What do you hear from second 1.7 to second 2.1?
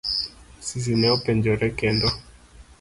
kendo.